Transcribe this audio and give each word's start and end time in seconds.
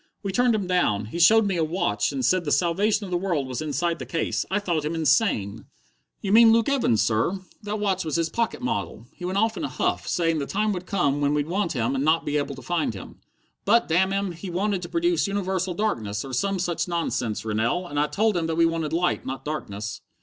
We 0.23 0.31
turned 0.31 0.55
him 0.55 0.65
down! 0.65 1.05
He 1.05 1.19
showed 1.19 1.45
me 1.45 1.57
a 1.57 1.63
watch 1.63 2.11
and 2.11 2.25
said 2.25 2.43
the 2.43 2.51
salvation 2.51 3.05
of 3.05 3.11
the 3.11 3.19
world 3.19 3.45
was 3.45 3.61
inside 3.61 3.99
the 3.99 4.05
case! 4.07 4.47
I 4.49 4.57
thought 4.57 4.83
him 4.83 4.95
insane!" 4.95 5.65
"You 6.21 6.31
mean 6.33 6.51
Luke 6.51 6.67
Evans, 6.69 7.03
sir. 7.03 7.39
That 7.61 7.79
watch 7.79 8.03
was 8.03 8.15
his 8.15 8.27
pocket 8.27 8.63
model. 8.63 9.05
He 9.13 9.25
went 9.25 9.37
off 9.37 9.57
in 9.57 9.63
a 9.63 9.67
huff, 9.69 10.07
saying 10.07 10.39
the 10.39 10.47
time 10.47 10.73
would 10.73 10.87
come 10.87 11.21
when 11.21 11.35
we'd 11.35 11.45
want 11.45 11.73
him 11.73 11.93
and 11.93 12.03
not 12.03 12.25
be 12.25 12.37
able 12.37 12.55
to 12.55 12.63
find 12.63 12.95
him." 12.95 13.17
"But, 13.63 13.87
damn 13.87 14.11
him, 14.11 14.31
he 14.31 14.49
wanted 14.49 14.81
to 14.81 14.89
produce 14.89 15.27
universal 15.27 15.75
darkness, 15.75 16.25
or 16.25 16.33
some 16.33 16.57
such 16.57 16.87
nonsense, 16.87 17.45
Rennell, 17.45 17.85
and 17.85 17.99
I 17.99 18.07
told 18.07 18.35
him 18.35 18.47
that 18.47 18.55
we 18.57 18.65
wanted 18.65 18.93
light, 18.93 19.23
not 19.23 19.45
darkness." 19.45 20.01